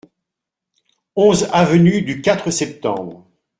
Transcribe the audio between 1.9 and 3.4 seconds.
du Quatre Septembre